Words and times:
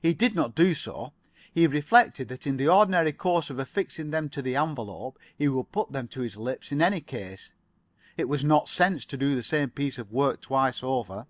He 0.00 0.14
did 0.14 0.36
not 0.36 0.54
do 0.54 0.74
so. 0.74 1.12
He 1.52 1.66
reflected 1.66 2.28
that 2.28 2.46
in 2.46 2.56
the 2.56 2.68
ordinary 2.68 3.10
course 3.10 3.50
of 3.50 3.58
affixing 3.58 4.12
them 4.12 4.28
to 4.28 4.40
the 4.40 4.54
envelope 4.54 5.18
he 5.36 5.48
would 5.48 5.72
put 5.72 5.90
them 5.90 6.06
to 6.06 6.20
his 6.20 6.36
lips 6.36 6.70
in 6.70 6.80
any 6.80 7.00
case. 7.00 7.52
It 8.16 8.28
was 8.28 8.44
not 8.44 8.68
sense 8.68 9.04
to 9.06 9.16
do 9.16 9.34
the 9.34 9.42
same 9.42 9.70
piece 9.70 9.98
of 9.98 10.12
work 10.12 10.40
twice 10.40 10.84
over. 10.84 11.26